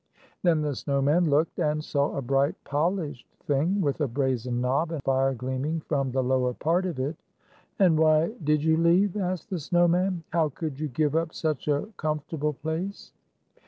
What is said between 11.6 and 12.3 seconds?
a com